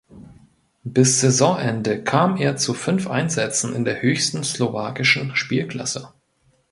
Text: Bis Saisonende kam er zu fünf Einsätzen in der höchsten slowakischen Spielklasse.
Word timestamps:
Bis 0.83 1.21
Saisonende 1.21 2.03
kam 2.03 2.35
er 2.35 2.57
zu 2.57 2.73
fünf 2.73 3.05
Einsätzen 3.05 3.75
in 3.75 3.85
der 3.85 4.01
höchsten 4.01 4.43
slowakischen 4.43 5.35
Spielklasse. 5.35 6.09